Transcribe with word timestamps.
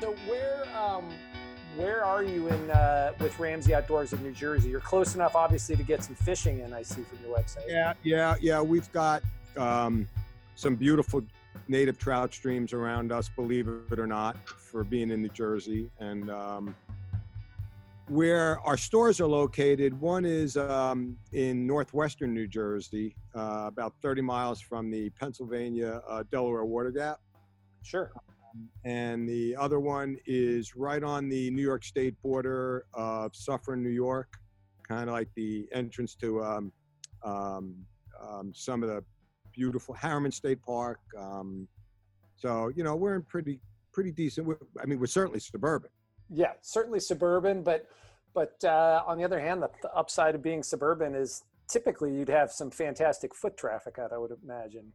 So 0.00 0.14
where 0.26 0.64
um, 0.76 1.04
where 1.76 2.02
are 2.02 2.22
you 2.22 2.48
in 2.48 2.70
uh, 2.70 3.12
with 3.20 3.38
Ramsey 3.38 3.74
Outdoors 3.74 4.12
in 4.14 4.22
New 4.22 4.32
Jersey? 4.32 4.70
You're 4.70 4.80
close 4.80 5.14
enough, 5.14 5.36
obviously, 5.36 5.76
to 5.76 5.82
get 5.82 6.02
some 6.02 6.14
fishing 6.14 6.60
in. 6.60 6.72
I 6.72 6.82
see 6.82 7.02
from 7.02 7.18
your 7.22 7.36
website. 7.36 7.68
Yeah, 7.68 7.92
yeah, 8.02 8.34
yeah. 8.40 8.62
We've 8.62 8.90
got 8.92 9.22
um, 9.58 10.08
some 10.54 10.74
beautiful 10.74 11.22
native 11.68 11.98
trout 11.98 12.32
streams 12.32 12.72
around 12.72 13.12
us. 13.12 13.28
Believe 13.28 13.68
it 13.68 13.98
or 13.98 14.06
not, 14.06 14.36
for 14.48 14.84
being 14.84 15.10
in 15.10 15.20
New 15.20 15.28
Jersey, 15.28 15.90
and 16.00 16.30
um, 16.30 16.74
where 18.08 18.58
our 18.60 18.78
stores 18.78 19.20
are 19.20 19.28
located, 19.28 19.98
one 20.00 20.24
is 20.24 20.56
um, 20.56 21.14
in 21.32 21.66
northwestern 21.66 22.32
New 22.32 22.46
Jersey, 22.46 23.14
uh, 23.36 23.64
about 23.66 23.92
30 24.00 24.22
miles 24.22 24.62
from 24.62 24.90
the 24.90 25.10
Pennsylvania 25.10 26.00
uh, 26.08 26.24
Delaware 26.30 26.64
Water 26.64 26.90
Gap. 26.90 27.20
Sure. 27.82 28.10
And 28.84 29.28
the 29.28 29.56
other 29.56 29.80
one 29.80 30.16
is 30.26 30.76
right 30.76 31.02
on 31.02 31.28
the 31.28 31.50
New 31.50 31.62
York 31.62 31.84
State 31.84 32.20
border 32.22 32.86
of 32.94 33.34
Suffern, 33.34 33.82
New 33.82 33.90
York, 33.90 34.28
kind 34.86 35.08
of 35.08 35.14
like 35.14 35.28
the 35.34 35.68
entrance 35.72 36.14
to 36.16 36.42
um, 36.42 36.72
um, 37.22 37.74
um, 38.20 38.52
some 38.54 38.82
of 38.82 38.88
the 38.88 39.04
beautiful 39.52 39.94
Harriman 39.94 40.32
State 40.32 40.62
Park. 40.62 41.00
Um, 41.18 41.68
so, 42.36 42.70
you 42.74 42.84
know, 42.84 42.96
we're 42.96 43.16
in 43.16 43.22
pretty, 43.22 43.60
pretty 43.92 44.12
decent. 44.12 44.48
I 44.82 44.86
mean, 44.86 44.98
we're 44.98 45.06
certainly 45.06 45.40
suburban. 45.40 45.90
Yeah, 46.32 46.52
certainly 46.60 47.00
suburban, 47.00 47.62
but 47.62 47.86
but 48.32 48.62
uh, 48.64 49.02
on 49.06 49.18
the 49.18 49.24
other 49.24 49.40
hand, 49.40 49.60
the, 49.60 49.70
the 49.82 49.92
upside 49.92 50.36
of 50.36 50.42
being 50.42 50.62
suburban 50.62 51.16
is 51.16 51.42
typically 51.68 52.14
you'd 52.14 52.28
have 52.28 52.52
some 52.52 52.70
fantastic 52.70 53.34
foot 53.34 53.56
traffic 53.56 53.98
out. 53.98 54.12
I 54.12 54.18
would 54.18 54.32
imagine. 54.44 54.92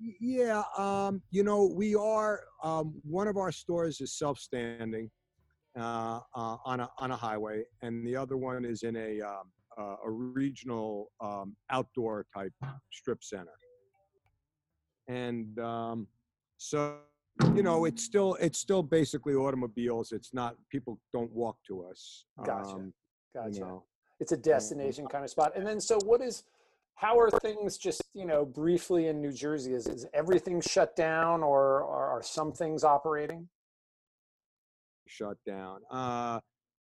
Yeah, 0.00 0.62
um, 0.76 1.22
you 1.30 1.44
know, 1.44 1.66
we 1.66 1.94
are 1.94 2.40
um, 2.62 2.94
one 3.04 3.28
of 3.28 3.36
our 3.36 3.52
stores 3.52 4.00
is 4.00 4.18
self-standing 4.18 5.10
uh, 5.78 6.20
uh, 6.34 6.56
on 6.64 6.80
a 6.80 6.90
on 6.98 7.10
a 7.10 7.16
highway, 7.16 7.62
and 7.82 8.06
the 8.06 8.16
other 8.16 8.36
one 8.36 8.64
is 8.64 8.82
in 8.82 8.96
a 8.96 9.20
um, 9.20 9.50
uh, 9.78 9.96
a 10.04 10.10
regional 10.10 11.10
um, 11.20 11.56
outdoor 11.70 12.26
type 12.34 12.52
strip 12.92 13.22
center. 13.22 13.52
And 15.08 15.58
um, 15.58 16.06
so, 16.56 16.98
you 17.54 17.62
know, 17.62 17.84
it's 17.84 18.02
still 18.02 18.36
it's 18.40 18.58
still 18.58 18.82
basically 18.82 19.34
automobiles. 19.34 20.12
It's 20.12 20.32
not 20.32 20.56
people 20.70 20.98
don't 21.12 21.30
walk 21.32 21.56
to 21.68 21.84
us. 21.84 22.24
Gotcha. 22.44 22.70
Um, 22.70 22.92
Gotcha. 23.34 23.50
you 23.52 23.60
know. 23.60 23.84
It's 24.20 24.32
a 24.32 24.36
destination 24.36 25.06
kind 25.06 25.24
of 25.24 25.30
spot. 25.30 25.52
And 25.56 25.66
then, 25.66 25.80
so 25.80 25.98
what 26.04 26.22
is? 26.22 26.44
How 26.96 27.18
are 27.18 27.30
things 27.30 27.76
just 27.76 28.02
you 28.14 28.24
know 28.24 28.44
briefly 28.44 29.08
in 29.08 29.20
New 29.20 29.32
Jersey? 29.32 29.74
Is 29.74 29.86
is 29.86 30.06
everything 30.14 30.60
shut 30.60 30.96
down, 30.96 31.42
or, 31.42 31.82
or 31.82 32.06
are 32.08 32.22
some 32.22 32.52
things 32.52 32.84
operating? 32.84 33.48
shut 35.06 35.36
down. 35.46 35.80
Uh, 35.90 36.40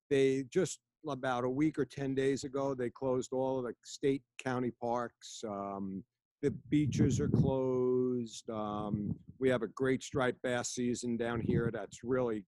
they 0.10 0.44
just 0.52 0.80
about 1.08 1.44
a 1.44 1.50
week 1.50 1.80
or 1.80 1.86
10 1.86 2.14
days 2.14 2.44
ago, 2.44 2.76
they 2.76 2.90
closed 2.90 3.34
all 3.34 3.60
of 3.60 3.66
the 3.66 3.74
state 3.84 4.22
county 4.44 4.72
parks. 4.82 5.42
Um, 5.48 6.04
the 6.42 6.52
beaches 6.70 7.20
are 7.20 7.28
closed. 7.28 8.50
Um, 8.50 9.16
we 9.40 9.50
have 9.50 9.64
a 9.64 9.68
great 9.68 10.04
striped 10.04 10.42
bass 10.42 10.70
season 10.70 11.18
down 11.18 11.42
here 11.42 11.72
that's 11.74 12.00
really 12.04 12.46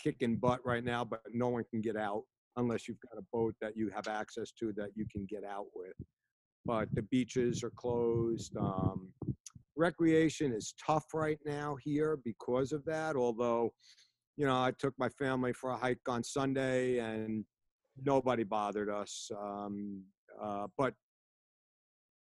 kicking 0.00 0.36
butt 0.36 0.60
right 0.64 0.84
now, 0.84 1.04
but 1.04 1.20
no 1.32 1.48
one 1.48 1.64
can 1.70 1.80
get 1.80 1.96
out 1.96 2.24
unless 2.56 2.88
you've 2.88 3.00
got 3.00 3.18
a 3.18 3.24
boat 3.32 3.54
that 3.60 3.76
you 3.76 3.90
have 3.94 4.08
access 4.08 4.52
to 4.52 4.72
that 4.76 4.90
you 4.94 5.06
can 5.10 5.26
get 5.28 5.44
out 5.44 5.66
with. 5.74 5.94
But 6.64 6.88
the 6.94 7.02
beaches 7.02 7.64
are 7.64 7.72
closed. 7.76 8.56
Um, 8.56 9.08
recreation 9.76 10.52
is 10.52 10.74
tough 10.84 11.06
right 11.12 11.38
now 11.44 11.76
here 11.82 12.18
because 12.24 12.72
of 12.72 12.84
that, 12.84 13.16
although 13.16 13.72
you 14.36 14.46
know, 14.46 14.54
I 14.54 14.72
took 14.78 14.94
my 14.98 15.08
family 15.08 15.52
for 15.52 15.70
a 15.70 15.76
hike 15.76 16.00
on 16.08 16.24
Sunday 16.24 16.98
and 16.98 17.44
nobody 18.02 18.44
bothered 18.44 18.88
us. 18.88 19.30
Um, 19.38 20.02
uh, 20.42 20.66
but 20.78 20.94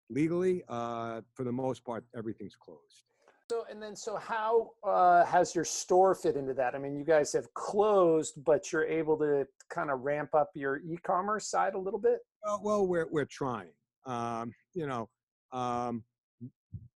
legally, 0.09 0.63
uh, 0.67 1.21
for 1.33 1.43
the 1.43 1.51
most 1.51 1.85
part, 1.85 2.03
everything's 2.15 2.55
closed. 2.55 3.03
So 3.49 3.65
and 3.69 3.81
then, 3.83 3.95
so 3.97 4.15
how 4.15 4.69
uh, 4.83 5.25
has 5.25 5.53
your 5.53 5.65
store 5.65 6.15
fit 6.15 6.37
into 6.37 6.53
that? 6.53 6.73
I 6.73 6.77
mean, 6.77 6.95
you 6.95 7.03
guys 7.03 7.33
have 7.33 7.53
closed, 7.53 8.43
but 8.45 8.71
you're 8.71 8.85
able 8.85 9.17
to 9.17 9.45
kind 9.69 9.89
of 9.89 10.01
ramp 10.01 10.33
up 10.33 10.51
your 10.53 10.77
e-commerce 10.79 11.49
side 11.49 11.73
a 11.73 11.77
little 11.79 11.99
bit. 11.99 12.19
Well, 12.45 12.61
well 12.63 12.87
we're, 12.87 13.07
we're 13.11 13.25
trying. 13.25 13.71
Um, 14.05 14.53
you 14.73 14.87
know, 14.87 15.09
um, 15.51 16.03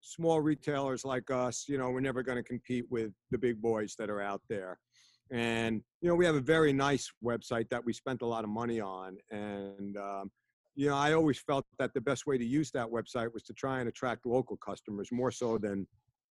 small 0.02 0.40
retailers 0.42 1.04
like 1.04 1.30
us, 1.32 1.66
you 1.68 1.78
know, 1.78 1.90
we're 1.90 2.00
never 2.00 2.24
going 2.24 2.38
to 2.38 2.44
compete 2.44 2.86
with 2.90 3.12
the 3.32 3.38
big 3.38 3.62
boys 3.62 3.96
that 4.00 4.10
are 4.10 4.22
out 4.22 4.42
there. 4.50 4.80
And, 5.32 5.82
you 6.02 6.10
know, 6.10 6.16
we 6.16 6.26
have 6.26 6.36
a 6.36 6.42
very 6.42 6.72
nice 6.72 7.12
website 7.24 7.68
that 7.70 7.84
we 7.84 7.94
spent 7.94 8.22
a 8.22 8.26
lot 8.26 8.44
of 8.44 8.50
money 8.50 8.80
on. 8.80 9.18
And, 9.32 9.98
um, 9.98 10.32
you 10.76 10.90
know, 10.90 10.96
I 10.96 11.14
always 11.14 11.40
felt 11.40 11.66
that 11.80 11.94
the 11.94 12.02
best 12.02 12.28
way 12.28 12.38
to 12.38 12.46
use 12.46 12.70
that 12.72 12.88
website 12.88 13.34
was 13.34 13.44
to 13.44 13.54
try 13.54 13.80
and 13.80 13.90
attract 13.90 14.26
local 14.26 14.58
customers 14.58 15.10
more 15.12 15.32
so 15.32 15.58
than, 15.58 15.88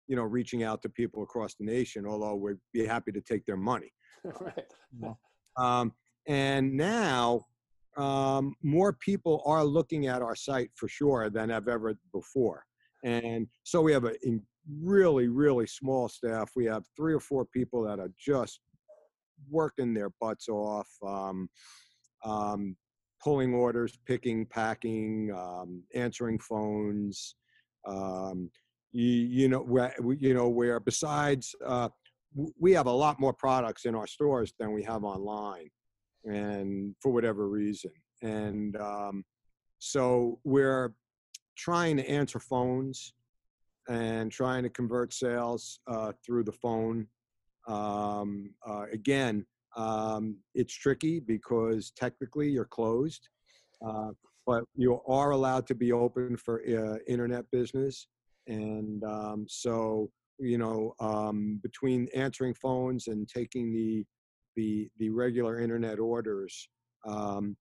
you 0.08 0.16
know, 0.16 0.24
reaching 0.24 0.64
out 0.64 0.82
to 0.84 0.90
people 0.90 1.24
across 1.24 1.56
the 1.56 1.66
nation, 1.66 2.06
although 2.06 2.36
we'd 2.36 2.58
be 2.72 2.86
happy 2.86 3.12
to 3.12 3.22
take 3.22 3.46
their 3.46 3.58
money. 3.58 3.92
right. 4.24 4.66
Um, 5.58 5.94
and 6.28 6.74
now, 6.74 7.46
um, 7.98 8.56
more 8.64 8.94
people 8.94 9.44
are 9.46 9.64
looking 9.64 10.08
at 10.08 10.22
our 10.22 10.36
site 10.36 10.72
for 10.76 10.88
sure 10.88 11.30
than 11.30 11.50
have 11.50 11.68
ever 11.68 11.96
before. 12.12 12.66
And 13.04 13.48
so 13.64 13.82
we 13.82 13.92
have 13.92 14.06
a 14.06 14.16
really, 14.82 15.28
really 15.28 15.68
small 15.68 16.08
staff. 16.08 16.52
We 16.56 16.66
have 16.66 16.84
three 16.96 17.14
or 17.14 17.20
four 17.20 17.46
people 17.46 17.84
that 17.84 18.00
are 18.00 18.12
just 18.18 18.60
working 19.50 19.94
their 19.94 20.10
butts 20.22 20.48
off, 20.48 20.88
um, 21.06 21.50
um, 22.24 22.76
pulling 23.22 23.54
orders, 23.54 23.98
picking, 24.06 24.46
packing, 24.46 25.32
um, 25.36 25.84
answering 25.94 26.40
phones. 26.40 27.36
Um, 27.86 28.50
you, 28.94 29.10
you 29.10 29.50
know, 29.50 29.60
where, 29.60 29.94
you 30.18 30.34
know, 30.34 30.48
where 30.48 30.80
besides, 30.80 31.54
uh, 31.66 31.90
we 32.60 32.72
have 32.72 32.88
a 32.88 32.92
lot 32.92 33.20
more 33.20 33.34
products 33.34 33.86
in 33.86 33.96
our 33.96 34.08
stores 34.08 34.54
than 34.58 34.72
we 34.72 34.84
have 34.84 35.04
online 35.04 35.70
and 36.26 36.96
for 37.02 37.12
whatever 37.12 37.48
reason 37.50 37.92
and 38.22 38.76
um, 38.78 39.24
so 39.80 40.40
we're 40.44 40.94
trying 41.58 41.98
to 41.98 42.10
answer 42.10 42.40
phones 42.40 43.14
and 43.90 44.32
trying 44.32 44.64
to 44.64 44.70
convert 44.70 45.14
sales 45.14 45.80
uh, 45.88 46.12
through 46.26 46.44
the 46.44 46.52
phone 46.52 47.06
um, 47.68 48.50
uh, 48.68 48.86
again 48.92 49.46
um, 49.76 50.38
it's 50.54 50.74
tricky 50.74 51.20
because 51.20 51.92
technically 51.96 52.50
you're 52.50 52.66
closed 52.66 53.30
uh, 53.86 54.12
but 54.46 54.64
you 54.76 55.00
are 55.08 55.32
allowed 55.32 55.66
to 55.68 55.76
be 55.76 55.92
open 55.92 56.38
for 56.38 56.62
uh, 56.62 56.98
internet 57.08 57.50
business 57.52 58.08
and 58.48 59.04
um, 59.04 59.46
so 59.48 60.10
you 60.40 60.58
know 60.58 60.94
um, 61.00 61.60
between 61.62 62.08
answering 62.16 62.54
phones 62.54 63.08
and 63.08 63.28
taking 63.28 63.74
the 63.74 64.06
the 64.56 64.90
the 65.00 65.10
regular 65.10 65.60
internet 65.60 66.00
orders 66.00 66.68
um, 67.06 67.56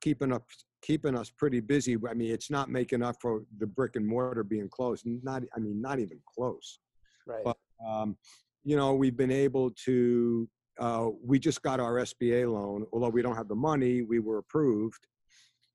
keeping 0.00 0.32
up 0.32 0.44
keeping 0.82 1.16
us 1.16 1.30
pretty 1.30 1.60
busy. 1.60 1.96
I 2.08 2.14
mean 2.14 2.30
it's 2.30 2.50
not 2.50 2.70
making 2.70 3.02
up 3.02 3.16
for 3.20 3.42
the 3.58 3.66
brick 3.66 3.96
and 3.96 4.06
mortar 4.06 4.44
being 4.44 4.68
closed 4.68 5.04
not 5.06 5.42
i 5.56 5.58
mean 5.58 5.80
not 5.80 5.98
even 5.98 6.18
close. 6.34 6.78
Right. 7.26 7.44
But- 7.44 7.58
um, 7.86 8.16
you 8.64 8.76
know 8.76 8.94
we've 8.94 9.16
been 9.16 9.30
able 9.30 9.70
to 9.84 10.48
uh, 10.80 11.08
we 11.24 11.38
just 11.38 11.62
got 11.62 11.80
our 11.80 11.94
sba 11.96 12.52
loan. 12.52 12.86
Although 12.92 13.08
we 13.08 13.22
don't 13.22 13.36
have 13.36 13.48
the 13.48 13.54
money 13.56 14.02
we 14.02 14.20
were 14.20 14.38
approved. 14.38 15.06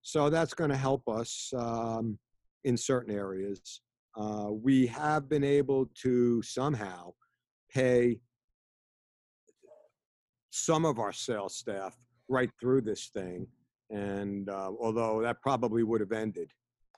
So 0.01 0.29
that's 0.29 0.53
going 0.53 0.69
to 0.69 0.77
help 0.77 1.07
us 1.07 1.51
um, 1.57 2.17
in 2.63 2.75
certain 2.77 3.13
areas. 3.13 3.81
Uh, 4.17 4.49
we 4.51 4.85
have 4.87 5.29
been 5.29 5.43
able 5.43 5.89
to 6.03 6.41
somehow 6.43 7.13
pay 7.73 8.19
some 10.53 10.85
of 10.85 10.99
our 10.99 11.11
sales 11.11 11.55
staff 11.55 11.97
right 12.29 12.51
through 12.61 12.81
this 12.81 13.07
thing. 13.07 13.47
And 13.89 14.49
uh, 14.49 14.71
although 14.79 15.19
that 15.23 15.41
probably 15.41 15.81
would 15.83 15.99
have 15.99 16.11
ended, 16.11 16.51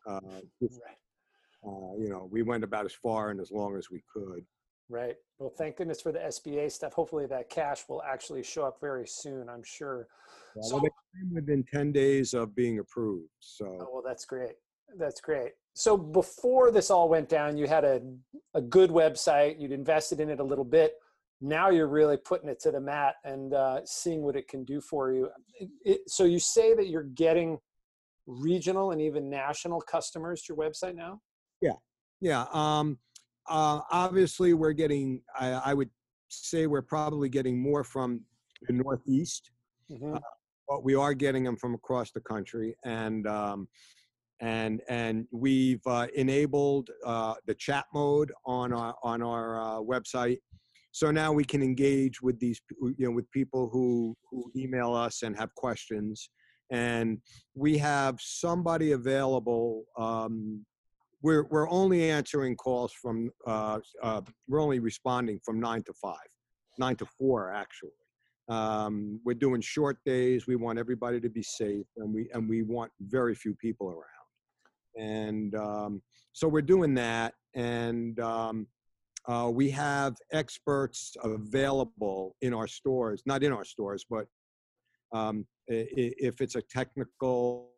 uh, 0.06 0.18
uh, 0.18 1.94
you 1.98 2.10
know, 2.10 2.28
we 2.30 2.44
went 2.44 2.66
about 2.66 2.86
as 2.86 2.94
far 2.94 3.32
and 3.32 3.40
as 3.40 3.52
long 3.52 3.78
as 3.78 3.90
we 3.90 4.04
could. 4.14 4.46
Right. 4.90 5.16
Well, 5.40 5.50
thank 5.58 5.78
goodness 5.78 6.02
for 6.02 6.12
the 6.12 6.20
SBA 6.20 6.70
stuff. 6.72 6.94
Hopefully, 6.94 7.26
that 7.28 7.50
cash 7.50 7.84
will 7.90 8.04
actually 8.04 8.44
show 8.44 8.66
up 8.66 8.78
very 8.80 9.08
soon. 9.08 9.50
I'm 9.50 9.64
sure. 9.64 10.08
Uh, 10.58 10.62
So- 10.62 10.76
well, 10.76 10.92
within 11.32 11.64
10 11.64 11.92
days 11.94 12.34
of 12.34 12.54
being 12.56 12.80
approved. 12.80 13.30
Oh, 13.32 13.40
So, 13.40 13.90
well, 13.94 14.04
that's 14.06 14.26
great. 14.26 14.56
That's 14.98 15.22
great. 15.22 15.54
So 15.74 15.98
before 15.98 16.72
this 16.72 16.92
all 16.92 17.10
went 17.10 17.30
down, 17.30 17.58
you 17.58 17.68
had 17.68 17.84
a 17.86 18.02
a 18.54 18.62
good 18.62 18.90
website. 18.90 19.60
You'd 19.60 19.72
invested 19.72 20.20
in 20.20 20.30
it 20.30 20.40
a 20.40 20.44
little 20.44 20.64
bit. 20.64 20.96
Now 21.42 21.70
you're 21.70 21.88
really 21.88 22.18
putting 22.18 22.50
it 22.50 22.60
to 22.62 22.72
the 22.72 22.80
mat 22.80 23.16
and 23.24 23.54
uh, 23.54 23.82
seeing 23.86 24.22
what 24.22 24.36
it 24.36 24.48
can 24.48 24.64
do 24.64 24.80
for 24.82 25.12
you. 25.12 25.30
It, 25.60 25.70
it, 25.84 26.00
so 26.08 26.24
you 26.24 26.40
say 26.40 26.74
that 26.76 26.88
you're 26.88 27.04
getting 27.04 27.58
regional 28.26 28.92
and 28.92 29.02
even 29.02 29.30
national 29.30 29.82
customers 29.82 30.42
to 30.44 30.54
your 30.54 30.58
website 30.58 30.96
now. 30.96 31.22
yeah. 31.62 31.74
Yeah. 32.22 32.46
Um, 32.54 32.98
uh, 33.48 33.82
obviously, 33.92 34.54
we're 34.54 34.74
getting, 34.74 35.22
I, 35.38 35.52
I 35.52 35.74
would 35.74 35.90
say 36.30 36.66
we're 36.66 36.82
probably 36.82 37.30
getting 37.30 37.60
more 37.62 37.84
from 37.84 38.22
the 38.68 38.74
Northeast, 38.74 39.52
Mhm. 39.92 40.20
but 40.68 40.84
we 40.84 40.96
are 40.96 41.14
getting 41.14 41.44
them 41.44 41.58
from 41.58 41.76
across 41.76 42.12
the 42.12 42.22
country. 42.22 42.76
And 42.86 43.28
um, 43.28 43.68
and 44.40 44.82
and 44.90 45.28
we've 45.32 45.86
uh, 45.86 46.08
enabled 46.16 46.90
uh, 47.06 47.36
the 47.46 47.54
chat 47.54 47.86
mode 47.94 48.32
on 48.46 48.74
our 48.74 48.96
on 49.04 49.22
our 49.22 49.60
uh, 49.62 49.82
website. 49.82 50.40
So 50.96 51.12
now 51.12 51.34
we 51.34 51.44
can 51.44 51.62
engage 51.62 52.22
with 52.22 52.40
these, 52.40 52.62
you 52.82 52.96
know, 53.00 53.12
with 53.12 53.30
people 53.32 53.68
who 53.68 54.16
who 54.32 54.50
email 54.56 54.94
us 54.94 55.24
and 55.24 55.36
have 55.36 55.54
questions, 55.56 56.30
and 56.72 57.18
we 57.54 57.78
have 57.80 58.16
somebody 58.22 58.94
available. 58.94 59.84
Um, 59.98 60.66
we're 61.22 61.48
we're 61.50 61.70
only 61.70 62.10
answering 62.10 62.56
calls 62.56 62.94
from 62.94 63.30
uh, 63.46 63.80
uh, 64.02 64.22
we're 64.48 64.62
only 64.62 64.80
responding 64.80 65.38
from 65.44 65.60
nine 65.60 65.84
to 65.84 65.94
five, 66.02 66.30
nine 66.80 66.96
to 66.96 67.06
four 67.18 67.52
actually. 67.52 67.92
Um, 68.48 69.20
we're 69.26 69.34
doing 69.34 69.60
short 69.60 69.98
days. 70.06 70.48
We 70.48 70.56
want 70.56 70.80
everybody 70.80 71.20
to 71.20 71.30
be 71.30 71.44
safe, 71.44 71.88
and 71.98 72.14
we 72.14 72.30
and 72.34 72.48
we 72.48 72.62
want 72.62 72.90
very 73.02 73.36
few 73.36 73.54
people 73.56 73.90
around. 73.90 75.12
And 75.12 75.56
um, 75.56 76.02
so 76.32 76.48
we're 76.48 76.62
doing 76.62 76.94
that, 76.94 77.34
and 77.54 78.18
um, 78.22 78.68
uh, 79.28 79.50
we 79.52 79.70
have 79.72 80.16
experts 80.32 81.16
available 81.24 82.36
in 82.42 82.54
our 82.54 82.68
stores, 82.68 83.24
not 83.26 83.44
in 83.44 83.52
our 83.52 83.66
stores, 83.66 84.06
but 84.10 84.28
um, 85.14 85.46
if 85.68 86.42
it's 86.42 86.56
a 86.56 86.62
technical 86.62 87.72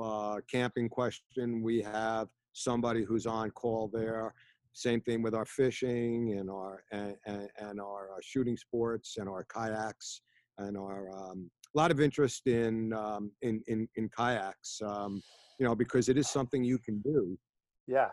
uh, 0.00 0.40
camping 0.50 0.88
question, 0.88 1.62
we 1.62 1.80
have 1.82 2.28
somebody 2.52 3.04
who's 3.04 3.26
on 3.26 3.50
call 3.50 3.88
there. 3.92 4.34
Same 4.72 5.00
thing 5.00 5.22
with 5.22 5.34
our 5.34 5.46
fishing 5.46 6.36
and 6.38 6.50
our 6.50 6.82
and, 6.92 7.14
and, 7.26 7.48
and 7.58 7.80
our 7.80 8.10
uh, 8.12 8.18
shooting 8.22 8.56
sports 8.56 9.16
and 9.18 9.28
our 9.28 9.44
kayaks 9.44 10.20
and 10.58 10.76
our 10.76 11.08
um, 11.10 11.50
a 11.74 11.78
lot 11.78 11.90
of 11.90 12.00
interest 12.00 12.46
in 12.46 12.92
um, 12.92 13.30
in, 13.42 13.62
in 13.68 13.88
in 13.96 14.10
kayaks. 14.10 14.80
Um, 14.84 15.22
you 15.58 15.64
know, 15.64 15.74
because 15.74 16.10
it 16.10 16.18
is 16.18 16.28
something 16.28 16.62
you 16.62 16.78
can 16.78 17.00
do. 17.00 17.38
Yeah, 17.86 18.10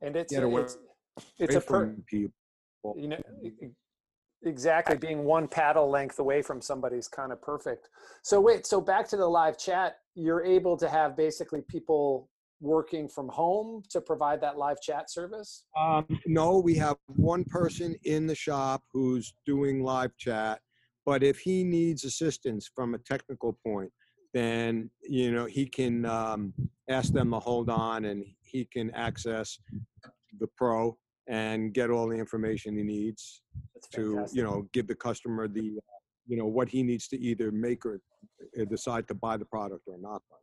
and 0.00 0.16
it's 0.16 0.32
it's 0.32 0.78
it's 1.38 1.54
a 1.54 1.60
per, 1.60 1.86
from 1.86 2.04
people. 2.06 2.32
you 2.96 3.08
know 3.08 3.18
exactly 4.44 4.96
being 4.96 5.24
one 5.24 5.48
paddle 5.48 5.90
length 5.90 6.18
away 6.18 6.42
from 6.42 6.60
somebody's 6.60 7.08
kind 7.08 7.32
of 7.32 7.42
perfect. 7.42 7.88
So 8.22 8.40
wait, 8.40 8.66
so 8.66 8.80
back 8.80 9.08
to 9.08 9.16
the 9.16 9.26
live 9.26 9.58
chat, 9.58 9.98
you're 10.14 10.44
able 10.44 10.76
to 10.76 10.88
have 10.88 11.16
basically 11.16 11.62
people 11.68 12.28
working 12.60 13.08
from 13.08 13.28
home 13.28 13.82
to 13.90 14.00
provide 14.00 14.40
that 14.40 14.56
live 14.56 14.80
chat 14.80 15.10
service. 15.10 15.64
Um, 15.78 16.06
no, 16.26 16.58
we 16.58 16.74
have 16.76 16.96
one 17.06 17.44
person 17.44 17.94
in 18.04 18.26
the 18.26 18.34
shop 18.34 18.82
who's 18.92 19.32
doing 19.46 19.82
live 19.82 20.16
chat, 20.16 20.60
but 21.06 21.22
if 21.22 21.38
he 21.38 21.64
needs 21.64 22.04
assistance 22.04 22.70
from 22.74 22.94
a 22.94 22.98
technical 22.98 23.58
point, 23.64 23.90
then 24.34 24.90
you 25.02 25.32
know 25.32 25.46
he 25.46 25.66
can 25.66 26.04
um, 26.04 26.52
ask 26.88 27.12
them 27.12 27.30
to 27.30 27.38
hold 27.38 27.70
on, 27.70 28.04
and 28.04 28.24
he 28.42 28.64
can 28.64 28.90
access 28.92 29.58
the 30.38 30.48
pro 30.56 30.96
and 31.28 31.74
get 31.74 31.90
all 31.90 32.08
the 32.08 32.16
information 32.16 32.76
he 32.76 32.82
needs 32.82 33.42
That's 33.74 33.88
to 33.88 34.14
fantastic. 34.14 34.36
you 34.36 34.42
know 34.42 34.68
give 34.72 34.86
the 34.86 34.94
customer 34.94 35.46
the 35.46 35.78
uh, 35.78 35.98
you 36.26 36.36
know 36.36 36.46
what 36.46 36.68
he 36.68 36.82
needs 36.82 37.06
to 37.08 37.20
either 37.20 37.52
make 37.52 37.84
or 37.86 38.00
uh, 38.58 38.64
decide 38.64 39.06
to 39.08 39.14
buy 39.14 39.36
the 39.36 39.44
product 39.44 39.82
or 39.86 39.98
not 39.98 40.22
buy. 40.30 40.36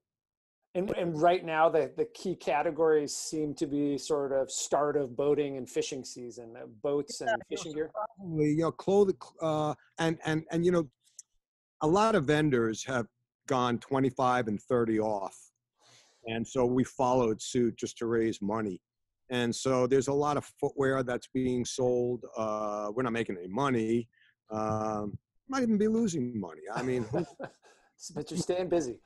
And, 0.76 0.92
and 0.98 1.22
right 1.22 1.46
now, 1.46 1.70
the, 1.70 1.90
the 1.96 2.04
key 2.14 2.36
categories 2.36 3.16
seem 3.16 3.54
to 3.56 3.66
be 3.66 3.98
sort 3.98 4.34
of 4.34 4.52
start 4.52 4.98
of 4.98 5.16
boating 5.16 5.56
and 5.56 5.70
fishing 5.70 6.04
season, 6.04 6.54
uh, 6.62 6.66
boats 6.84 7.22
and 7.22 7.32
fishing 7.50 7.72
gear. 7.72 7.90
probably 8.20 8.50
you 8.50 8.62
know 8.62 8.72
clothing 8.72 9.16
uh 9.42 9.74
and 10.00 10.18
and 10.26 10.44
and 10.52 10.66
you 10.66 10.72
know 10.72 10.88
a 11.82 11.88
lot 11.88 12.16
of 12.16 12.26
vendors 12.26 12.84
have 12.84 13.06
gone 13.48 13.78
25 13.80 14.48
and 14.48 14.62
30 14.62 15.00
off 15.00 15.38
and 16.26 16.46
so 16.46 16.66
we 16.66 16.84
followed 16.84 17.42
suit 17.42 17.78
just 17.78 17.98
to 17.98 18.08
raise 18.08 18.42
money 18.42 18.82
and 19.30 19.54
so 19.56 19.88
there's 19.88 20.08
a 20.08 20.14
lot 20.14 20.38
of 20.38 20.46
footwear 20.60 21.04
that's 21.04 21.28
being 21.34 21.66
sold 21.66 22.26
uh 22.38 22.90
we're 22.94 23.04
not 23.04 23.14
making 23.14 23.38
any 23.38 23.48
money 23.48 24.08
um 24.52 25.18
might 25.50 25.64
even 25.64 25.78
be 25.78 25.88
losing 25.88 26.40
money 26.40 26.62
i 26.76 26.82
mean 26.82 27.06
but 28.14 28.30
you're 28.30 28.40
staying 28.40 28.70
busy. 28.70 29.00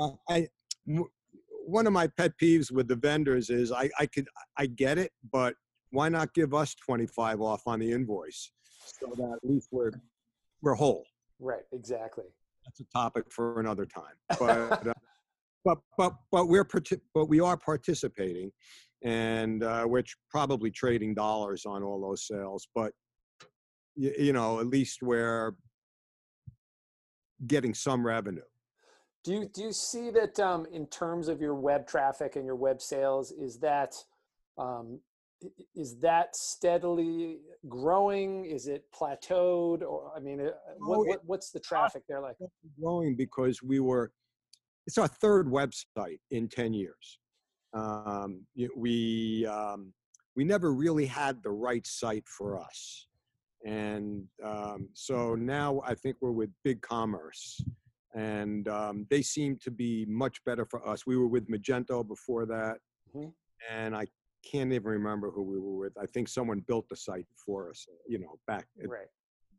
uh, 0.00 0.08
I 0.28 0.48
one 1.64 1.86
of 1.86 1.92
my 1.92 2.06
pet 2.06 2.32
peeves 2.40 2.72
with 2.72 2.88
the 2.88 2.96
vendors 2.96 3.50
is 3.50 3.72
I, 3.72 3.88
I 3.98 4.06
could 4.06 4.26
I 4.56 4.66
get 4.66 4.98
it, 4.98 5.12
but 5.30 5.54
why 5.90 6.08
not 6.08 6.34
give 6.34 6.54
us 6.54 6.74
25 6.74 7.40
off 7.40 7.62
on 7.66 7.80
the 7.80 7.92
invoice 7.92 8.50
so 8.84 9.06
that 9.16 9.38
at 9.42 9.48
least 9.48 9.68
we're 9.70 9.92
we're 10.60 10.74
whole. 10.74 11.04
right, 11.40 11.64
exactly. 11.72 12.24
That's 12.64 12.80
a 12.80 12.84
topic 12.92 13.24
for 13.30 13.60
another 13.60 13.86
time. 13.86 14.14
But 14.38 14.88
uh, 14.88 14.92
but 15.64 15.78
but 15.96 16.14
but 16.30 16.48
we're 16.48 16.66
but 17.14 17.26
we 17.26 17.40
are 17.40 17.56
participating, 17.56 18.50
and 19.02 19.62
uh, 19.62 19.84
we're 19.86 20.04
probably 20.30 20.70
trading 20.70 21.14
dollars 21.14 21.64
on 21.66 21.82
all 21.82 22.00
those 22.00 22.26
sales. 22.26 22.66
But 22.74 22.92
you, 23.94 24.12
you 24.18 24.32
know, 24.32 24.60
at 24.60 24.66
least 24.66 25.02
we're 25.02 25.54
getting 27.46 27.74
some 27.74 28.04
revenue. 28.04 28.42
Do 29.24 29.32
you 29.32 29.48
do 29.54 29.62
you 29.62 29.72
see 29.72 30.10
that 30.10 30.38
um, 30.40 30.66
in 30.72 30.86
terms 30.86 31.28
of 31.28 31.40
your 31.40 31.54
web 31.54 31.86
traffic 31.86 32.36
and 32.36 32.44
your 32.44 32.56
web 32.56 32.80
sales? 32.80 33.30
Is 33.30 33.58
that 33.60 33.94
um, 34.58 35.00
is 35.74 35.98
that 36.00 36.34
steadily 36.34 37.38
growing? 37.68 38.44
Is 38.44 38.66
it 38.66 38.84
plateaued? 38.92 39.82
Or 39.82 40.12
I 40.16 40.20
mean, 40.20 40.40
uh, 40.40 40.50
what, 40.78 40.98
Oh, 40.98 41.04
what 41.04 41.20
what's 41.24 41.50
the 41.50 41.60
traffic 41.60 42.02
there 42.08 42.20
like? 42.20 42.36
growing 42.80 43.14
because 43.16 43.62
we 43.62 43.78
were 43.78 44.12
it's 44.86 44.98
our 44.98 45.08
third 45.08 45.46
website 45.46 46.18
in 46.30 46.48
10 46.48 46.74
years 46.74 47.18
um, 47.74 48.44
we 48.76 49.46
um, 49.46 49.92
we 50.36 50.44
never 50.44 50.72
really 50.72 51.06
had 51.06 51.42
the 51.42 51.50
right 51.50 51.86
site 51.86 52.26
for 52.28 52.58
us 52.58 53.06
and 53.64 54.24
um, 54.44 54.88
so 54.94 55.34
now 55.34 55.80
i 55.86 55.94
think 55.94 56.16
we're 56.20 56.32
with 56.32 56.50
BigCommerce 56.66 57.62
and 58.14 58.68
um, 58.68 59.06
they 59.10 59.22
seem 59.22 59.56
to 59.62 59.70
be 59.70 60.04
much 60.06 60.42
better 60.44 60.64
for 60.66 60.86
us 60.86 61.06
we 61.06 61.16
were 61.16 61.28
with 61.28 61.48
Magento 61.48 62.06
before 62.06 62.46
that 62.46 62.78
Mhm. 63.14 63.32
and 63.70 63.94
i 63.96 64.06
can't 64.44 64.72
even 64.72 64.90
remember 64.90 65.30
who 65.30 65.42
we 65.42 65.58
were 65.58 65.76
with 65.76 65.96
i 65.96 66.06
think 66.06 66.26
someone 66.28 66.60
built 66.66 66.88
the 66.88 66.96
site 66.96 67.26
for 67.36 67.70
us 67.70 67.86
you 68.08 68.18
know 68.18 68.38
back 68.46 68.66
at 68.82 68.88
Right. 68.88 69.06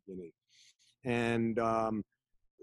beginning. 0.05 0.31
And 1.05 1.59
um, 1.59 2.03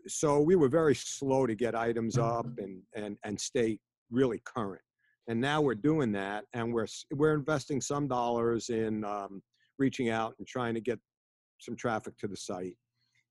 so 0.06 0.40
we 0.40 0.56
were 0.56 0.68
very 0.68 0.94
slow 0.94 1.46
to 1.46 1.54
get 1.54 1.74
items 1.74 2.18
up 2.18 2.46
and, 2.58 2.82
and, 2.94 3.16
and 3.24 3.40
stay 3.40 3.78
really 4.10 4.40
current. 4.44 4.82
And 5.28 5.40
now 5.40 5.60
we're 5.60 5.74
doing 5.74 6.10
that 6.12 6.44
and 6.54 6.72
we're, 6.72 6.86
we're 7.12 7.34
investing 7.34 7.80
some 7.80 8.08
dollars 8.08 8.68
in 8.70 9.04
um, 9.04 9.42
reaching 9.78 10.10
out 10.10 10.34
and 10.38 10.46
trying 10.46 10.74
to 10.74 10.80
get 10.80 10.98
some 11.60 11.76
traffic 11.76 12.16
to 12.18 12.28
the 12.28 12.36
site. 12.36 12.76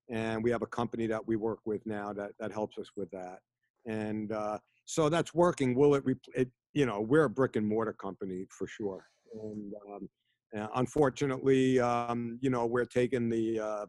And 0.10 0.44
we 0.44 0.52
have 0.52 0.62
a 0.62 0.68
company 0.68 1.08
that 1.08 1.28
we 1.28 1.36
work 1.36 1.60
with 1.66 1.86
now 1.86 2.14
that, 2.14 2.32
that 2.40 2.52
helps 2.52 2.78
us 2.78 2.90
with 2.96 3.12
that. 3.12 3.40
And 3.86 4.32
uh, 4.32 4.58
so 4.86 5.10
that's 5.10 5.34
working. 5.34 5.76
Will 5.76 5.96
it, 5.96 6.06
repl- 6.06 6.36
it, 6.36 6.50
you 6.74 6.86
know, 6.86 7.02
we're 7.02 7.26
a 7.26 7.30
brick 7.30 7.56
and 7.56 7.68
mortar 7.68 7.94
company 7.94 8.46
for 8.50 8.68
sure. 8.68 9.06
And 9.34 9.74
um, 9.92 10.10
uh, 10.58 10.68
unfortunately, 10.76 11.80
um, 11.80 12.40
you 12.42 12.50
know, 12.50 12.66
we're 12.66 12.86
taking 12.86 13.30
the, 13.30 13.60
uh, 13.60 13.86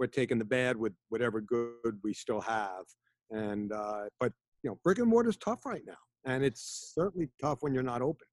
we're 0.00 0.06
taking 0.06 0.38
the 0.38 0.44
bad 0.44 0.76
with 0.76 0.94
whatever 1.10 1.42
good 1.42 2.00
we 2.02 2.14
still 2.14 2.40
have. 2.40 2.84
And 3.30 3.70
uh, 3.70 4.04
but 4.18 4.32
you 4.64 4.70
know, 4.70 4.78
brick 4.82 4.98
and 4.98 5.06
mortar 5.06 5.28
is 5.28 5.36
tough 5.36 5.64
right 5.66 5.82
now, 5.86 6.00
and 6.24 6.42
it's 6.42 6.92
certainly 6.96 7.28
tough 7.40 7.58
when 7.60 7.74
you're 7.74 7.82
not 7.84 8.02
open. 8.02 8.26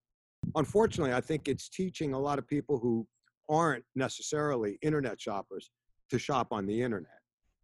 Unfortunately, 0.56 1.14
I 1.14 1.22
think 1.22 1.48
it's 1.48 1.70
teaching 1.70 2.14
a 2.14 2.20
lot 2.20 2.40
of 2.40 2.48
people 2.48 2.80
who 2.80 3.06
aren't 3.50 3.84
necessarily 3.96 4.80
internet 4.82 5.22
shoppers 5.22 5.70
to 6.10 6.18
shop 6.18 6.48
on 6.52 6.66
the 6.66 6.82
internet. 6.82 7.20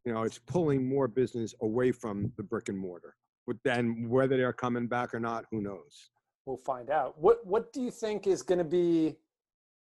You 0.05 0.13
know, 0.13 0.23
it's 0.23 0.37
pulling 0.37 0.87
more 0.87 1.07
business 1.07 1.55
away 1.61 1.93
from 1.93 2.31
the 2.35 2.43
brick 2.43 2.67
and 2.67 2.77
mortar. 2.77 3.15
But 3.47 3.55
then 3.63 4.09
whether 4.09 4.35
they're 4.35 4.53
coming 4.53 4.87
back 4.87 5.13
or 5.13 5.19
not, 5.19 5.45
who 5.49 5.61
knows? 5.61 6.09
We'll 6.45 6.57
find 6.57 6.89
out. 6.89 7.15
What 7.17 7.45
What 7.45 7.71
do 7.71 7.81
you 7.81 7.91
think 7.91 8.27
is 8.27 8.41
going 8.41 8.59
to 8.59 8.65
be 8.65 9.15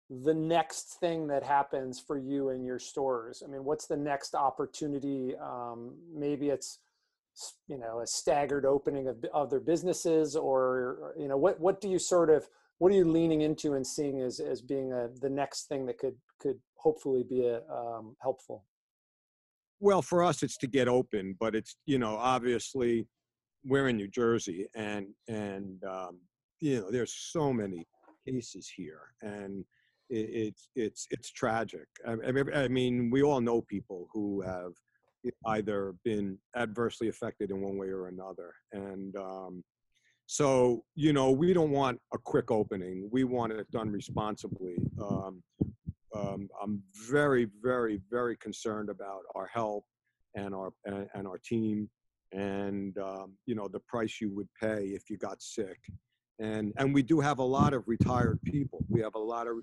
the 0.09 0.33
next 0.33 0.99
thing 0.99 1.27
that 1.27 1.43
happens 1.43 1.99
for 1.99 2.17
you 2.17 2.49
and 2.49 2.65
your 2.65 2.79
stores? 2.79 3.43
I 3.45 3.51
mean, 3.51 3.63
what's 3.63 3.87
the 3.87 3.97
next 3.97 4.35
opportunity? 4.35 5.35
Um, 5.35 5.95
maybe 6.13 6.49
it's 6.49 6.79
you 7.67 7.77
know 7.77 7.99
a 7.99 8.07
staggered 8.07 8.65
opening 8.65 9.07
of 9.07 9.23
other 9.33 9.59
businesses, 9.59 10.35
or 10.35 11.13
you 11.17 11.27
know 11.27 11.37
what 11.37 11.59
What 11.59 11.81
do 11.81 11.89
you 11.89 11.99
sort 11.99 12.29
of 12.29 12.47
what 12.79 12.91
are 12.91 12.95
you 12.95 13.05
leaning 13.05 13.41
into 13.41 13.73
and 13.73 13.85
seeing 13.85 14.21
as 14.21 14.39
as 14.39 14.61
being 14.61 14.93
a 14.93 15.09
the 15.21 15.29
next 15.29 15.67
thing 15.67 15.85
that 15.87 15.97
could 15.97 16.15
could 16.39 16.59
hopefully 16.75 17.23
be 17.27 17.45
a, 17.45 17.61
um, 17.71 18.15
helpful? 18.21 18.63
Well, 19.79 20.01
for 20.01 20.23
us, 20.23 20.41
it's 20.41 20.57
to 20.57 20.67
get 20.67 20.87
open, 20.87 21.35
but 21.39 21.53
it's 21.53 21.75
you 21.85 21.99
know 21.99 22.15
obviously 22.15 23.07
we're 23.65 23.89
in 23.89 23.97
New 23.97 24.07
Jersey, 24.07 24.67
and 24.75 25.07
and 25.27 25.83
um, 25.83 26.19
you 26.59 26.79
know 26.79 26.91
there's 26.91 27.13
so 27.13 27.51
many 27.51 27.85
cases 28.25 28.71
here, 28.73 29.13
and 29.21 29.65
it's 30.09 30.69
it's 30.75 31.07
it's 31.11 31.31
tragic. 31.31 31.87
I, 32.07 32.67
mean, 32.67 33.09
we 33.09 33.23
all 33.23 33.41
know 33.41 33.61
people 33.61 34.07
who 34.13 34.41
have 34.41 34.73
either 35.47 35.93
been 36.03 36.37
adversely 36.55 37.09
affected 37.09 37.51
in 37.51 37.61
one 37.61 37.77
way 37.77 37.87
or 37.87 38.07
another, 38.07 38.53
and 38.71 39.15
um, 39.15 39.63
so 40.25 40.83
you 40.95 41.13
know 41.13 41.31
we 41.31 41.53
don't 41.53 41.71
want 41.71 41.99
a 42.13 42.17
quick 42.17 42.51
opening. 42.51 43.09
We 43.11 43.23
want 43.23 43.53
it 43.53 43.69
done 43.71 43.91
responsibly. 43.91 44.77
Um, 45.01 45.43
um, 46.15 46.49
I'm 46.63 46.81
very, 47.09 47.47
very, 47.61 48.01
very 48.09 48.37
concerned 48.37 48.89
about 48.89 49.21
our 49.35 49.47
health 49.47 49.83
and 50.35 50.55
our 50.55 50.71
and, 50.85 51.07
and 51.13 51.27
our 51.27 51.37
team, 51.37 51.89
and 52.31 52.97
um, 52.97 53.33
you 53.45 53.55
know 53.55 53.67
the 53.67 53.81
price 53.87 54.19
you 54.21 54.33
would 54.33 54.49
pay 54.61 54.87
if 54.87 55.09
you 55.09 55.17
got 55.17 55.41
sick 55.41 55.79
and 56.39 56.73
and 56.77 56.93
we 56.93 57.01
do 57.01 57.19
have 57.19 57.39
a 57.39 57.43
lot 57.43 57.73
of 57.73 57.83
retired 57.87 58.39
people. 58.43 58.83
We 58.89 59.01
have 59.01 59.15
a 59.15 59.19
lot 59.19 59.47
of 59.47 59.55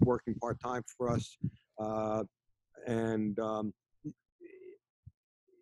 working 0.00 0.34
part 0.34 0.60
time 0.60 0.82
for 0.96 1.10
us, 1.10 1.36
uh, 1.80 2.24
and 2.86 3.38
um, 3.38 3.72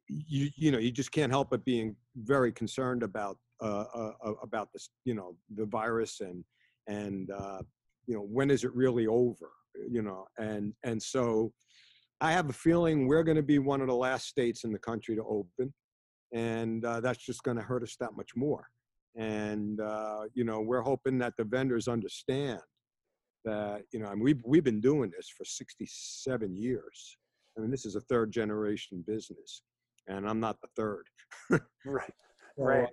you 0.09 0.49
you 0.57 0.71
know 0.71 0.79
you 0.79 0.91
just 0.91 1.13
can't 1.13 1.33
help 1.33 1.51
but 1.51 1.65
being 1.65 1.97
very 2.17 2.53
concerned 2.53 3.03
about 3.03 3.39
uh, 3.63 3.85
uh, 3.95 4.13
uh, 4.25 4.33
about 4.43 4.69
this 4.73 4.91
you 5.05 5.15
know 5.15 5.37
the 5.57 5.67
virus 5.67 6.21
and 6.21 6.45
and 6.87 7.31
uh, 7.31 7.61
you 8.07 8.15
know 8.15 8.23
when 8.23 8.51
is 8.51 8.65
it 8.65 8.75
really 8.75 9.07
over 9.07 9.51
you 9.91 10.03
know 10.03 10.27
and 10.39 10.73
and 10.85 11.03
so 11.03 11.53
I 12.21 12.33
have 12.33 12.49
a 12.49 12.55
feeling 12.55 13.07
we're 13.07 13.23
going 13.23 13.37
to 13.37 13.43
be 13.43 13.59
one 13.59 13.81
of 13.81 13.89
the 13.89 13.95
last 13.95 14.29
states 14.29 14.65
in 14.65 14.73
the 14.73 14.79
country 14.79 15.17
to 15.17 15.23
open, 15.25 15.75
and 16.33 16.85
uh, 16.85 17.01
that's 17.01 17.25
just 17.25 17.43
going 17.43 17.57
to 17.57 17.63
hurt 17.63 17.83
us 17.83 17.97
that 18.01 18.17
much 18.17 18.31
more. 18.37 18.67
And, 19.17 19.81
uh, 19.81 20.23
you 20.35 20.45
know, 20.45 20.61
we're 20.61 20.83
hoping 20.83 21.19
that 21.19 21.35
the 21.39 21.45
vendors 21.45 21.87
understand 21.89 22.61
that, 23.45 23.83
you 23.93 24.01
know, 24.01 24.07
I 24.07 24.15
mean, 24.15 24.25
we've, 24.25 24.43
we've 24.45 24.65
been 24.65 24.81
doing 24.81 25.13
this 25.17 25.29
for 25.29 25.45
67 25.45 26.57
years. 26.57 27.17
I 27.57 27.61
mean, 27.61 27.71
this 27.71 27.87
is 27.87 27.95
a 27.95 28.01
third 28.01 28.33
generation 28.33 29.05
business, 29.07 29.63
and 30.09 30.29
I'm 30.29 30.41
not 30.41 30.57
the 30.61 30.69
third. 30.77 31.07
right. 31.85 32.13
Right. 32.57 32.89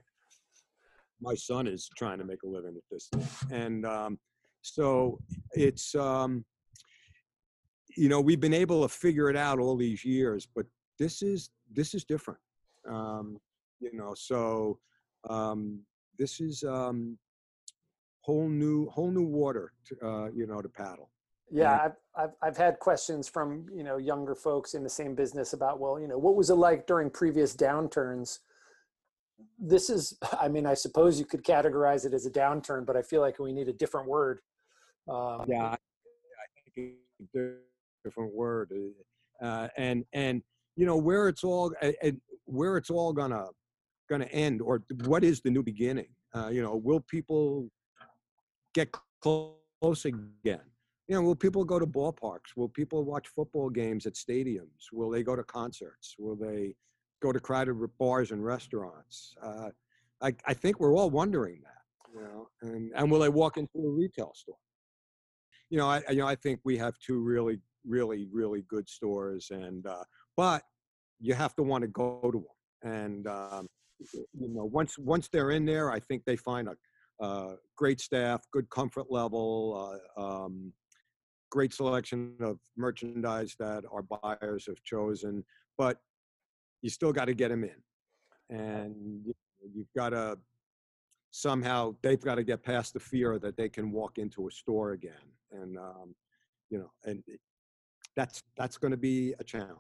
my 1.22 1.36
son 1.36 1.68
is 1.68 1.88
trying 1.96 2.18
to 2.18 2.26
make 2.26 2.42
a 2.44 2.48
living 2.48 2.76
at 2.76 2.84
this 2.90 3.10
thing. 3.14 3.28
And 3.52 3.86
um, 3.86 4.20
so 4.62 5.20
it's, 5.54 5.94
um, 5.96 6.44
you 7.96 8.10
know, 8.10 8.22
we've 8.22 8.40
been 8.40 8.54
able 8.54 8.82
to 8.82 8.90
figure 8.90 9.30
it 9.30 9.36
out 9.36 9.60
all 9.60 9.76
these 9.76 10.04
years, 10.04 10.48
but 10.56 10.66
this 10.98 11.22
is, 11.22 11.50
this 11.72 11.94
is 11.94 12.04
different. 12.04 12.40
Um, 12.90 13.38
you 13.80 13.92
know, 13.94 14.14
so 14.16 14.80
um, 15.30 15.82
this 16.18 16.40
is 16.40 16.64
um, 16.64 17.18
whole 18.22 18.48
new 18.48 18.90
whole 18.90 19.12
new 19.12 19.26
water 19.26 19.74
to, 19.86 20.08
uh, 20.08 20.28
you 20.34 20.48
know 20.48 20.62
to 20.62 20.70
paddle 20.70 21.10
yeah 21.50 21.82
I've, 21.86 21.96
I've 22.16 22.34
i've 22.42 22.58
had 22.58 22.80
questions 22.80 23.28
from 23.28 23.66
you 23.74 23.84
know 23.84 23.98
younger 23.98 24.36
folks 24.36 24.74
in 24.74 24.84
the 24.84 24.90
same 24.90 25.16
business 25.16 25.54
about 25.54 25.80
well 25.80 26.00
you 26.00 26.08
know 26.08 26.18
what 26.18 26.36
was 26.36 26.50
it 26.50 26.56
like 26.56 26.88
during 26.88 27.10
previous 27.10 27.56
downturns? 27.56 28.40
This 29.60 29.90
is 29.90 30.18
i 30.40 30.48
mean 30.48 30.66
i 30.66 30.74
suppose 30.74 31.20
you 31.20 31.26
could 31.26 31.44
categorize 31.44 32.06
it 32.06 32.14
as 32.14 32.26
a 32.26 32.32
downturn 32.32 32.86
but 32.86 32.96
i 32.96 33.02
feel 33.02 33.22
like 33.22 33.40
we 33.40 33.52
need 33.52 33.68
a 33.68 33.74
different 33.74 34.08
word 34.08 34.40
um, 35.10 35.46
yeah 35.48 35.66
i 35.66 35.78
think 36.76 36.94
a 37.36 37.40
different 38.04 38.34
word 38.34 38.72
uh, 39.42 39.68
and 39.78 40.06
and 40.14 40.42
you 40.76 40.86
know 40.86 40.96
where 40.96 41.28
it's 41.28 41.44
all 41.44 41.74
uh, 41.82 42.12
where 42.46 42.78
it's 42.78 42.90
all 42.90 43.12
gonna 43.12 43.46
going 44.12 44.22
to 44.22 44.34
end 44.34 44.62
or 44.62 44.84
what 45.06 45.24
is 45.24 45.40
the 45.42 45.50
new 45.50 45.64
beginning? 45.64 46.12
Uh, 46.36 46.50
you 46.50 46.62
know 46.62 46.76
will 46.76 47.00
people 47.00 47.70
get 48.74 48.90
close 49.22 50.06
again? 50.06 50.66
You 51.08 51.16
know 51.16 51.22
will 51.22 51.42
people 51.46 51.64
go 51.64 51.80
to 51.80 51.88
ballparks? 51.88 52.50
Will 52.58 52.70
people 52.70 53.04
watch 53.06 53.28
football 53.30 53.70
games 53.70 54.06
at 54.06 54.14
stadiums? 54.14 54.82
Will 54.92 55.10
they 55.10 55.24
go 55.24 55.36
to 55.36 55.44
concerts? 55.44 56.16
Will 56.20 56.36
they 56.36 56.76
go 57.22 57.32
to 57.32 57.40
crowded 57.40 57.76
bars 57.98 58.32
and 58.32 58.44
restaurants? 58.44 59.34
Uh, 59.42 59.70
I, 60.22 60.36
I 60.46 60.54
think 60.54 60.80
we're 60.80 60.96
all 60.96 61.10
wondering 61.10 61.62
that 61.64 61.84
you 62.14 62.22
know 62.22 62.50
and, 62.62 62.92
and 62.96 63.10
will 63.10 63.20
they 63.20 63.30
walk 63.30 63.58
into 63.58 63.78
a 63.78 63.90
retail 63.90 64.34
store? 64.36 64.64
You 65.70 65.78
know 65.78 65.88
I, 65.88 66.02
you 66.10 66.18
know 66.18 66.28
I 66.28 66.36
think 66.36 66.60
we 66.66 66.78
have 66.78 66.96
two 67.00 67.20
really 67.22 67.60
really 67.88 68.28
really 68.32 68.64
good 68.68 68.88
stores 68.90 69.52
and 69.52 69.88
uh, 69.88 70.04
but 70.36 70.64
you 71.20 71.34
have 71.34 71.56
to 71.56 71.64
want 71.64 71.84
to 71.84 71.88
go 71.88 72.30
to 72.36 72.40
them 72.40 72.58
and 72.84 73.28
um, 73.28 73.68
you 74.14 74.50
know, 74.50 74.66
once 74.66 74.98
once 74.98 75.30
they're 75.32 75.52
in 75.52 75.66
there, 75.66 75.92
I 75.92 76.00
think 76.00 76.24
they 76.26 76.36
find 76.36 76.68
a 76.68 77.24
uh, 77.24 77.56
great 77.78 78.00
staff, 78.00 78.42
good 78.52 78.70
comfort 78.70 79.06
level, 79.12 80.00
uh, 80.18 80.22
um, 80.22 80.74
great 81.52 81.74
selection 81.74 82.36
of 82.42 82.58
merchandise 82.78 83.56
that 83.60 83.84
our 83.92 84.02
buyers 84.02 84.66
have 84.68 84.82
chosen. 84.84 85.44
But 85.78 85.98
you 86.82 86.90
still 86.90 87.14
got 87.14 87.26
to 87.26 87.34
get 87.34 87.50
them 87.50 87.64
in, 87.64 88.58
and 88.58 88.96
you've 89.74 89.94
got 89.96 90.10
to 90.10 90.38
somehow 91.32 91.96
they've 92.02 92.22
got 92.22 92.36
to 92.36 92.44
get 92.44 92.64
past 92.64 92.94
the 92.94 93.00
fear 93.00 93.40
that 93.40 93.56
they 93.56 93.70
can 93.70 93.92
walk 93.92 94.18
into 94.18 94.48
a 94.48 94.52
store 94.52 94.92
again, 94.92 95.14
and 95.52 95.78
um, 95.78 96.16
you 96.70 96.80
know, 96.80 96.92
and 97.06 97.24
that's 98.16 98.44
that's 98.58 98.78
going 98.78 98.92
to 98.92 98.98
be 98.98 99.34
a 99.40 99.44
challenge. 99.44 99.78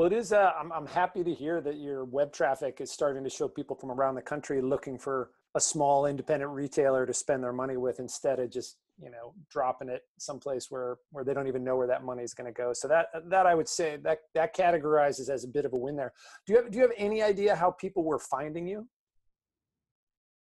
Well, 0.00 0.06
it 0.06 0.14
is. 0.14 0.32
Uh, 0.32 0.52
I'm, 0.58 0.72
I'm 0.72 0.86
happy 0.86 1.22
to 1.22 1.34
hear 1.34 1.60
that 1.60 1.76
your 1.76 2.06
web 2.06 2.32
traffic 2.32 2.80
is 2.80 2.90
starting 2.90 3.22
to 3.22 3.28
show 3.28 3.48
people 3.48 3.76
from 3.76 3.90
around 3.90 4.14
the 4.14 4.22
country 4.22 4.62
looking 4.62 4.96
for 4.96 5.28
a 5.54 5.60
small 5.60 6.06
independent 6.06 6.50
retailer 6.52 7.04
to 7.04 7.12
spend 7.12 7.44
their 7.44 7.52
money 7.52 7.76
with 7.76 8.00
instead 8.00 8.38
of 8.38 8.50
just 8.50 8.78
you 8.98 9.10
know 9.10 9.34
dropping 9.50 9.90
it 9.90 10.04
someplace 10.18 10.70
where 10.70 10.96
where 11.10 11.22
they 11.22 11.34
don't 11.34 11.48
even 11.48 11.62
know 11.62 11.76
where 11.76 11.86
that 11.86 12.02
money 12.02 12.22
is 12.22 12.32
going 12.32 12.46
to 12.46 12.56
go. 12.56 12.72
So 12.72 12.88
that 12.88 13.08
that 13.28 13.44
I 13.44 13.54
would 13.54 13.68
say 13.68 13.98
that 13.98 14.20
that 14.32 14.56
categorizes 14.56 15.28
as 15.28 15.44
a 15.44 15.48
bit 15.48 15.66
of 15.66 15.74
a 15.74 15.76
win 15.76 15.96
there. 15.96 16.14
Do 16.46 16.54
you 16.54 16.62
have 16.62 16.70
do 16.70 16.78
you 16.78 16.84
have 16.84 16.94
any 16.96 17.22
idea 17.22 17.54
how 17.54 17.70
people 17.70 18.02
were 18.02 18.18
finding 18.18 18.66
you? 18.66 18.88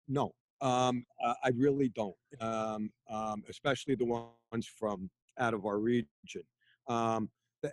No, 0.07 0.31
um, 0.61 1.05
I 1.21 1.51
really 1.57 1.89
don't. 1.89 2.15
Um, 2.41 2.93
um, 3.11 3.43
especially 3.49 3.97
the 3.97 4.05
ones 4.05 4.69
from 4.79 5.11
out 5.37 5.53
of 5.53 5.67
our 5.67 5.81
region. 5.81 6.45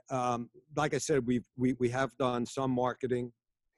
Um, 0.10 0.50
like 0.76 0.94
I 0.94 0.98
said, 0.98 1.26
we've 1.26 1.46
we 1.58 1.74
we 1.80 1.90
have 1.90 2.16
done 2.18 2.46
some 2.46 2.72
marketing, 2.72 3.32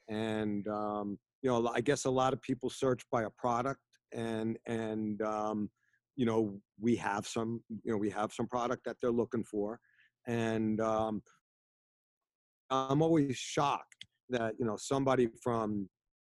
and 0.10 0.68
um, 0.68 1.18
you 1.42 1.50
know, 1.50 1.68
I 1.74 1.82
guess 1.82 2.06
a 2.06 2.10
lot 2.10 2.34
of 2.34 2.42
people 2.42 2.70
search 2.70 3.04
by 3.12 3.24
a 3.24 3.30
product, 3.30 3.82
and 4.14 4.58
and 4.66 5.22
um, 5.22 5.70
you 6.16 6.26
know, 6.26 6.60
we 6.80 6.96
have 6.96 7.28
some 7.28 7.62
you 7.84 7.92
know 7.92 7.98
we 7.98 8.10
have 8.10 8.32
some 8.32 8.48
product 8.48 8.84
that 8.86 8.98
they're 9.02 9.12
looking 9.12 9.44
for, 9.44 9.80
and 10.28 10.80
um, 10.82 11.22
I'm 12.70 13.02
always 13.02 13.38
shocked 13.38 14.06
that 14.30 14.54
you 14.60 14.66
know 14.66 14.78
somebody 14.78 15.30
from 15.42 15.90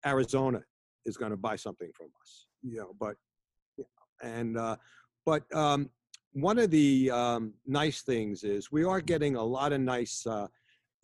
Arizona 0.07 0.61
is 1.05 1.17
going 1.17 1.31
to 1.31 1.37
buy 1.37 1.57
something 1.57 1.91
from 1.97 2.09
us, 2.21 2.47
you 2.62 2.76
know, 2.76 2.93
but 2.99 3.17
and 4.23 4.57
uh, 4.57 4.76
but 5.26 5.43
um, 5.55 5.91
one 6.33 6.59
of 6.59 6.71
the 6.71 7.11
um, 7.11 7.55
nice 7.67 8.03
things 8.03 8.45
is 8.45 8.73
we 8.73 8.85
are 8.85 9.01
getting 9.01 9.37
a 9.37 9.43
lot 9.43 9.73
of 9.73 9.81
nice 9.81 10.27
uh, 10.27 10.47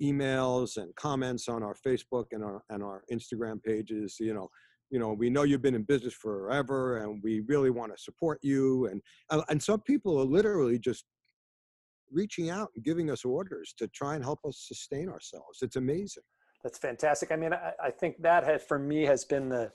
emails 0.03 0.77
and 0.77 0.95
comments 0.95 1.49
on 1.49 1.63
our 1.63 1.75
Facebook 1.75 2.27
and 2.33 2.43
our 2.43 2.63
and 2.71 2.83
our 2.83 3.03
Instagram 3.13 3.63
pages. 3.63 4.17
You 4.19 4.35
know, 4.35 4.49
you 4.91 4.99
know, 4.99 5.13
we 5.13 5.29
know 5.29 5.43
you've 5.43 5.63
been 5.63 5.75
in 5.75 5.83
business 5.83 6.15
forever, 6.15 6.99
and 6.99 7.23
we 7.23 7.41
really 7.47 7.71
want 7.71 7.95
to 7.95 8.03
support 8.03 8.39
you. 8.43 8.87
And 8.87 9.03
uh, 9.31 9.43
and 9.49 9.63
some 9.63 9.81
people 9.81 10.19
are 10.19 10.25
literally 10.25 10.79
just 10.79 11.05
reaching 12.11 12.49
out 12.49 12.71
and 12.75 12.85
giving 12.85 13.11
us 13.11 13.25
orders 13.25 13.75
to 13.77 13.87
try 13.89 14.15
and 14.15 14.25
help 14.25 14.41
us 14.47 14.65
sustain 14.67 15.09
ourselves. 15.09 15.59
It's 15.61 15.77
amazing. 15.77 16.23
That's 16.65 16.79
fantastic. 16.79 17.31
I 17.31 17.37
mean, 17.37 17.53
I, 17.53 17.73
I 17.85 17.91
think 17.91 18.21
that 18.23 18.45
has, 18.45 18.63
for 18.63 18.79
me 18.79 19.03
has 19.05 19.25
been 19.25 19.49
the 19.49 19.71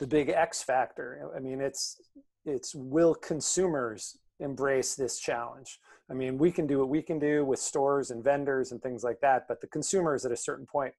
the 0.00 0.06
big 0.06 0.28
X 0.28 0.62
factor. 0.62 1.30
I 1.34 1.40
mean, 1.40 1.60
it's 1.60 1.96
it's 2.44 2.74
will 2.74 3.14
consumers 3.14 4.18
embrace 4.42 4.94
this 4.94 5.18
challenge. 5.18 5.78
I 6.10 6.14
mean, 6.14 6.36
we 6.36 6.50
can 6.50 6.66
do 6.66 6.78
what 6.78 6.88
we 6.88 7.00
can 7.00 7.18
do 7.18 7.44
with 7.44 7.58
stores 7.58 8.10
and 8.10 8.22
vendors 8.22 8.72
and 8.72 8.82
things 8.82 9.02
like 9.02 9.20
that, 9.20 9.46
but 9.48 9.60
the 9.60 9.66
consumers 9.68 10.26
at 10.26 10.32
a 10.32 10.36
certain 10.36 10.66
point, 10.66 10.92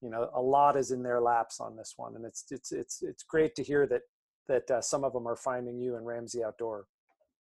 you 0.00 0.10
know, 0.10 0.30
a 0.34 0.40
lot 0.40 0.76
is 0.76 0.90
in 0.92 1.02
their 1.02 1.20
laps 1.20 1.60
on 1.60 1.76
this 1.76 1.94
one, 1.96 2.14
and 2.14 2.24
it's 2.24 2.44
it's 2.50 2.72
it's 2.72 3.02
it's 3.02 3.22
great 3.22 3.54
to 3.56 3.62
hear 3.62 3.86
that 3.86 4.02
that 4.48 4.70
uh, 4.70 4.80
some 4.80 5.04
of 5.04 5.12
them 5.12 5.26
are 5.26 5.36
finding 5.36 5.78
you 5.78 5.96
and 5.96 6.06
Ramsey 6.06 6.44
Outdoor. 6.44 6.86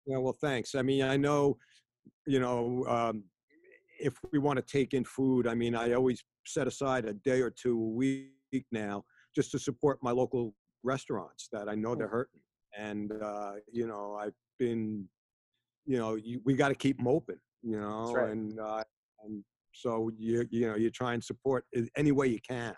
Yeah, 0.06 0.18
well, 0.18 0.38
thanks. 0.42 0.76
I 0.76 0.82
mean, 0.82 1.04
I 1.04 1.18
know, 1.18 1.58
you 2.26 2.40
know, 2.40 2.86
um, 2.88 3.24
if 4.00 4.14
we 4.32 4.40
want 4.40 4.58
to 4.58 4.64
take 4.64 4.94
in 4.94 5.04
food, 5.04 5.48
I 5.48 5.54
mean, 5.54 5.76
I 5.76 5.94
always 5.94 6.24
set 6.46 6.68
aside 6.68 7.06
a 7.06 7.14
day 7.14 7.42
or 7.42 7.52
two 7.52 7.78
a 7.78 7.90
week 7.90 8.66
now 8.72 9.06
just 9.36 9.52
to 9.52 9.60
support 9.60 10.00
my 10.02 10.12
local 10.12 10.54
restaurants 10.84 11.48
that 11.52 11.70
I 11.70 11.76
know 11.76 11.96
they're 11.96 12.08
mm. 12.08 12.12
hurting. 12.12 12.42
And 12.78 13.12
uh, 13.22 13.54
you 13.72 13.88
know, 13.88 14.18
I've 14.20 14.34
been 14.58 15.08
you 15.86 15.98
know, 15.98 16.16
you, 16.16 16.42
we 16.46 16.54
got 16.54 16.70
to 16.70 16.76
keep 16.76 16.98
them 16.98 17.08
open, 17.08 17.40
you 17.64 17.80
know, 17.80 18.14
right. 18.14 18.30
and, 18.32 18.60
uh, 18.60 18.84
and 19.24 19.44
so 19.74 20.10
you, 20.18 20.48
you 20.50 20.68
know, 20.68 20.76
you 20.76 20.90
try 20.90 21.14
and 21.14 21.24
support 21.24 21.66
any 21.96 22.12
way 22.12 22.28
you 22.28 22.40
can. 22.48 22.76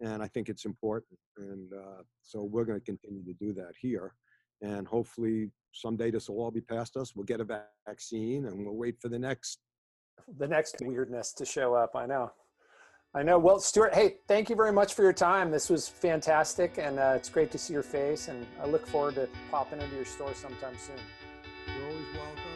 And 0.00 0.22
I 0.22 0.28
think 0.28 0.48
it's 0.48 0.64
important. 0.64 1.18
And 1.38 1.72
uh, 1.72 2.02
so 2.22 2.42
we're 2.42 2.64
going 2.64 2.78
to 2.78 2.84
continue 2.84 3.24
to 3.24 3.32
do 3.34 3.52
that 3.54 3.72
here. 3.80 4.12
and 4.62 4.86
hopefully 4.86 5.50
someday 5.72 6.10
this 6.10 6.28
will 6.28 6.40
all 6.40 6.50
be 6.50 6.60
past 6.60 6.96
us. 6.96 7.14
We'll 7.14 7.24
get 7.24 7.40
a 7.40 7.62
vaccine, 7.86 8.46
and 8.46 8.64
we'll 8.64 8.76
wait 8.76 8.96
for 9.00 9.08
the 9.08 9.18
next. 9.18 9.58
The 10.38 10.48
next 10.48 10.76
weirdness 10.80 11.32
to 11.34 11.44
show 11.44 11.74
up. 11.74 11.94
I 11.94 12.06
know. 12.06 12.32
I 13.14 13.22
know. 13.22 13.38
Well, 13.38 13.58
Stuart, 13.60 13.94
hey, 13.94 14.16
thank 14.28 14.50
you 14.50 14.56
very 14.56 14.72
much 14.72 14.94
for 14.94 15.02
your 15.02 15.12
time. 15.12 15.50
This 15.50 15.70
was 15.70 15.88
fantastic, 15.88 16.78
and 16.78 16.98
uh, 16.98 17.14
it's 17.16 17.28
great 17.28 17.50
to 17.52 17.58
see 17.58 17.72
your 17.72 17.82
face. 17.82 18.28
And 18.28 18.46
I 18.62 18.66
look 18.66 18.86
forward 18.86 19.14
to 19.14 19.28
popping 19.50 19.80
into 19.80 19.94
your 19.94 20.04
store 20.04 20.34
sometime 20.34 20.74
soon. 20.78 20.96
Welcome. 22.16 22.55